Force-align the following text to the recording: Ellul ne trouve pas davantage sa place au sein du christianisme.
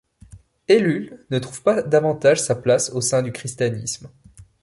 Ellul 0.67 1.23
ne 1.29 1.37
trouve 1.37 1.61
pas 1.61 1.83
davantage 1.83 2.41
sa 2.41 2.55
place 2.55 2.89
au 2.89 3.01
sein 3.01 3.21
du 3.21 3.31
christianisme. 3.31 4.09